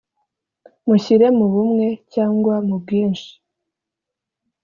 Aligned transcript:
mushyire 0.87 1.27
mu 1.37 1.45
bumwe 1.53 1.87
cyangwa 2.13 2.55
mu 2.67 2.75
bwinshi 2.81 3.31